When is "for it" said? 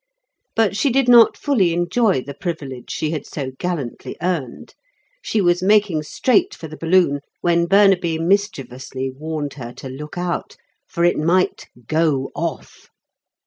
10.87-11.19